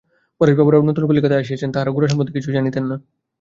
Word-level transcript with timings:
পরেশবাবুরা 0.41 0.77
নূতন 0.79 1.03
কলিকাতায় 1.07 1.41
আসিয়াছেন, 1.43 1.69
তাঁহারা 1.71 1.91
গোরা 1.91 2.07
সম্বন্ধে 2.07 2.35
কিছুই 2.35 2.55
জানিতেন 2.57 2.83
না। 2.83 2.95